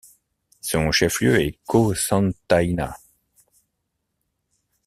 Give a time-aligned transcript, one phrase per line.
[0.61, 2.97] Son chef-lieu est Cocentaina.